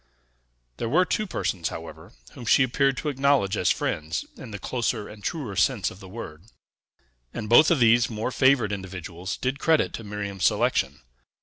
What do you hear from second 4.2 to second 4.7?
in the